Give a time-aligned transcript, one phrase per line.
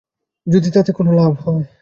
[0.47, 1.63] যদি তাতে কোনো লাভ হয়।